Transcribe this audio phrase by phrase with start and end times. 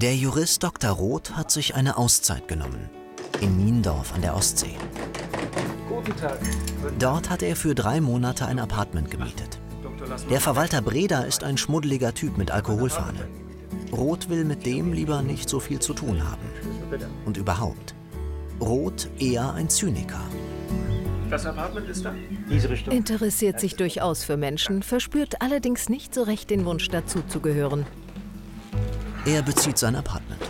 [0.00, 0.92] Der Jurist Dr.
[0.92, 2.88] Roth hat sich eine Auszeit genommen.
[3.42, 4.74] In Niendorf an der Ostsee.
[5.90, 6.38] Guten Tag.
[6.98, 9.60] Dort hat er für drei Monate ein Apartment gemietet.
[10.30, 13.28] Der Verwalter Breda ist ein schmuddeliger Typ mit Alkoholfahne.
[13.92, 16.48] Roth will mit dem lieber nicht so viel zu tun haben.
[17.26, 17.94] Und überhaupt.
[18.58, 20.22] Roth eher ein Zyniker.
[21.28, 22.14] Das Apartment ist da?
[22.48, 22.94] Diese Richtung.
[22.94, 27.84] Interessiert sich durchaus für Menschen, verspürt allerdings nicht so recht den Wunsch dazu zu gehören.
[29.26, 30.40] Er bezieht sein Apartment.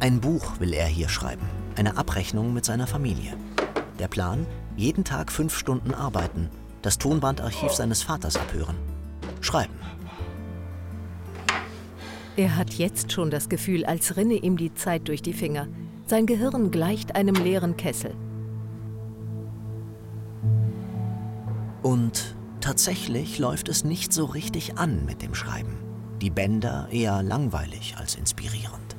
[0.00, 1.46] Ein Buch will er hier schreiben.
[1.76, 3.36] Eine Abrechnung mit seiner Familie.
[3.98, 4.46] Der Plan?
[4.74, 6.48] Jeden Tag fünf Stunden arbeiten.
[6.80, 8.76] Das Tonbandarchiv seines Vaters abhören.
[9.42, 9.74] Schreiben.
[12.36, 15.68] Er hat jetzt schon das Gefühl, als rinne ihm die Zeit durch die Finger.
[16.06, 18.14] Sein Gehirn gleicht einem leeren Kessel.
[21.82, 25.93] Und tatsächlich läuft es nicht so richtig an mit dem Schreiben.
[26.24, 28.96] Die Bänder eher langweilig als inspirierend.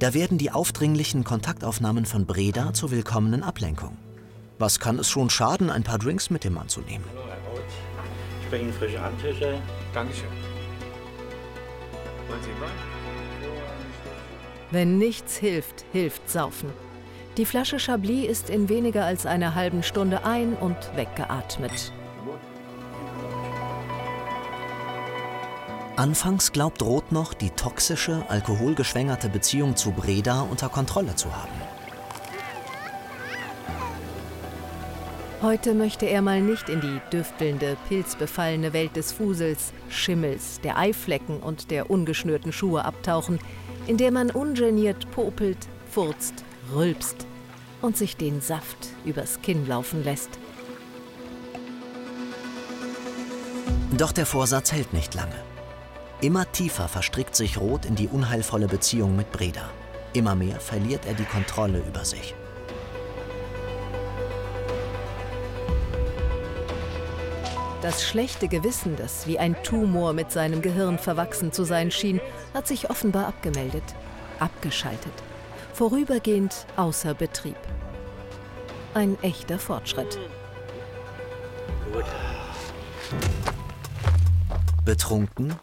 [0.00, 3.96] Da werden die aufdringlichen Kontaktaufnahmen von Breda zur willkommenen Ablenkung.
[4.58, 7.06] Was kann es schon schaden, ein paar Drinks mit dem Mann zu nehmen?
[8.42, 9.54] Ich bringe Ihnen frische Handtücher.
[9.94, 10.28] Dankeschön.
[12.28, 12.70] Wollen Sie Wein?
[14.70, 16.68] Wenn nichts hilft, hilft Saufen.
[17.38, 21.92] Die Flasche Chablis ist in weniger als einer halben Stunde ein- und weggeatmet.
[25.96, 31.54] Anfangs glaubt Roth noch, die toxische, alkoholgeschwängerte Beziehung zu Breda unter Kontrolle zu haben.
[35.40, 41.38] Heute möchte er mal nicht in die düftelnde, pilzbefallene Welt des Fusels, Schimmels, der Eiflecken
[41.38, 43.38] und der ungeschnürten Schuhe abtauchen,
[43.86, 47.26] in der man ungeniert popelt, furzt, rülpst
[47.80, 50.30] und sich den Saft übers Kinn laufen lässt.
[53.96, 55.55] Doch der Vorsatz hält nicht lange.
[56.22, 59.68] Immer tiefer verstrickt sich Roth in die unheilvolle Beziehung mit Breda.
[60.14, 62.34] Immer mehr verliert er die Kontrolle über sich.
[67.82, 72.20] Das schlechte Gewissen, das wie ein Tumor mit seinem Gehirn verwachsen zu sein schien,
[72.54, 73.84] hat sich offenbar abgemeldet,
[74.40, 75.12] abgeschaltet,
[75.74, 77.58] vorübergehend außer Betrieb.
[78.94, 80.18] Ein echter Fortschritt.
[84.86, 85.54] Betrunken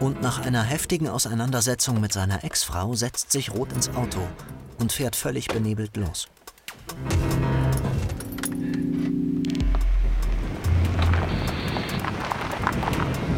[0.00, 4.20] und nach einer heftigen Auseinandersetzung mit seiner Ex-Frau setzt sich Roth ins Auto
[4.78, 6.28] und fährt völlig benebelt los.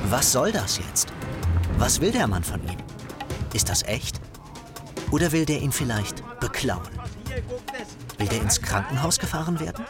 [0.09, 1.13] Was soll das jetzt?
[1.79, 2.77] Was will der Mann von ihm?
[3.53, 4.21] Ist das echt?
[5.11, 6.89] Oder will der ihn vielleicht beklauen?
[8.19, 9.85] Will der ins Krankenhaus gefahren werden?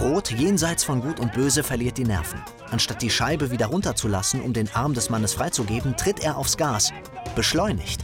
[0.00, 2.40] Brot jenseits von Gut und Böse verliert die Nerven.
[2.70, 6.90] Anstatt die Scheibe wieder runterzulassen, um den Arm des Mannes freizugeben, tritt er aufs Gas.
[7.36, 8.02] Beschleunigt.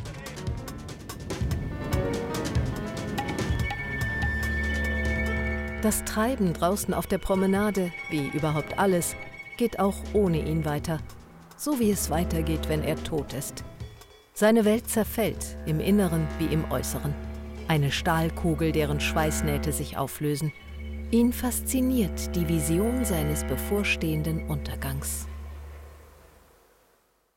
[5.80, 9.16] Das Treiben draußen auf der Promenade, wie überhaupt alles,
[9.56, 10.98] geht auch ohne ihn weiter.
[11.56, 13.64] So wie es weitergeht, wenn er tot ist.
[14.34, 17.14] Seine Welt zerfällt, im Inneren wie im Äußeren.
[17.68, 20.52] Eine Stahlkugel, deren Schweißnähte sich auflösen.
[21.12, 25.28] Ihn fasziniert die Vision seines bevorstehenden Untergangs.